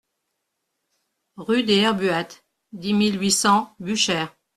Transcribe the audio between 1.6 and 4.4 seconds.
des Herbuates, dix mille huit cents Buchères